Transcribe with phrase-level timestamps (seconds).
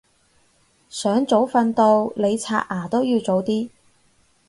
[0.89, 3.69] 想早瞓到你刷牙都要早啲